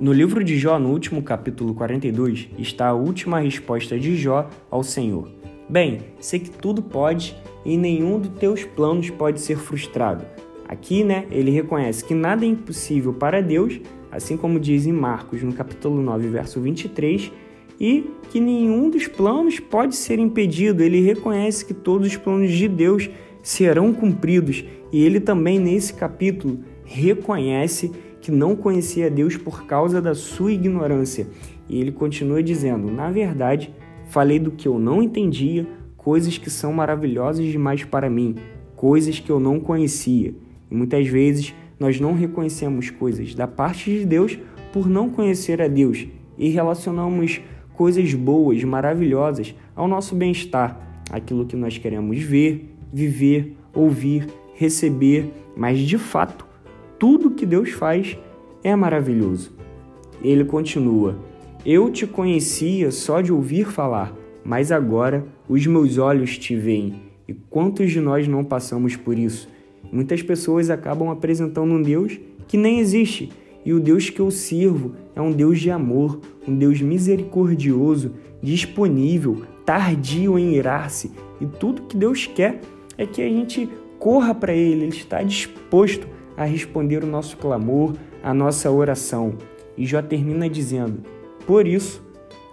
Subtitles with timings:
[0.00, 4.82] No livro de Jó, no último capítulo 42, está a última resposta de Jó ao
[4.82, 5.28] Senhor.
[5.68, 10.24] Bem, sei que tudo pode e nenhum dos teus planos pode ser frustrado.
[10.66, 13.78] Aqui, né, ele reconhece que nada é impossível para Deus,
[14.10, 17.30] assim como diz em Marcos, no capítulo 9, verso 23,
[17.78, 20.82] e que nenhum dos planos pode ser impedido.
[20.82, 23.10] Ele reconhece que todos os planos de Deus
[23.42, 30.14] serão cumpridos, e ele também nesse capítulo reconhece que não conhecia Deus por causa da
[30.14, 31.26] sua ignorância.
[31.68, 33.74] E ele continua dizendo: Na verdade,
[34.06, 38.36] falei do que eu não entendia, coisas que são maravilhosas demais para mim,
[38.76, 40.34] coisas que eu não conhecia.
[40.70, 44.38] E muitas vezes nós não reconhecemos coisas da parte de Deus
[44.72, 46.06] por não conhecer a Deus
[46.38, 47.40] e relacionamos
[47.72, 55.78] coisas boas, maravilhosas ao nosso bem-estar, aquilo que nós queremos ver, viver, ouvir, receber, mas
[55.78, 56.46] de fato
[57.00, 58.18] tudo que Deus faz
[58.62, 59.50] é maravilhoso.
[60.22, 61.18] Ele continua:
[61.64, 66.96] Eu te conhecia só de ouvir falar, mas agora os meus olhos te veem.
[67.26, 69.48] E quantos de nós não passamos por isso?
[69.90, 73.30] Muitas pessoas acabam apresentando um Deus que nem existe,
[73.64, 79.42] e o Deus que eu sirvo é um Deus de amor, um Deus misericordioso, disponível,
[79.64, 82.60] tardio em irar-se, e tudo que Deus quer
[82.98, 86.06] é que a gente corra para Ele, Ele está disposto
[86.40, 89.34] a responder o nosso clamor, a nossa oração.
[89.76, 91.02] E Jó termina dizendo:
[91.46, 92.02] Por isso,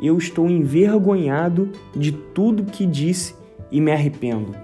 [0.00, 3.34] eu estou envergonhado de tudo que disse
[3.72, 4.54] e me arrependo.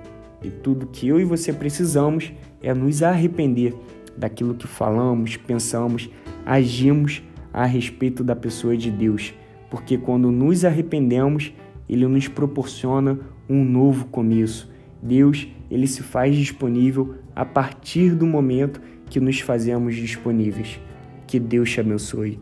[0.41, 3.75] E tudo que eu e você precisamos é nos arrepender
[4.17, 6.09] daquilo que falamos, pensamos,
[6.47, 7.21] agimos
[7.53, 9.35] a respeito da pessoa de Deus,
[9.69, 11.53] porque quando nos arrependemos,
[11.89, 14.71] ele nos proporciona um novo começo.
[15.03, 20.81] Deus, ele se faz disponível a partir do momento que nos fazemos disponíveis.
[21.27, 22.41] Que Deus te abençoe.